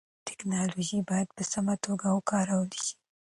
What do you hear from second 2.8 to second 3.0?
سي.